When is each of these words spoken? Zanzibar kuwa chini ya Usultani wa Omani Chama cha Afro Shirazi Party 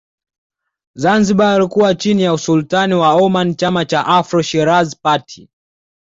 Zanzibar 0.95 1.67
kuwa 1.69 1.95
chini 1.95 2.23
ya 2.23 2.33
Usultani 2.33 2.93
wa 2.93 3.13
Omani 3.13 3.55
Chama 3.55 3.85
cha 3.85 4.05
Afro 4.05 4.41
Shirazi 4.41 4.95
Party 5.01 5.49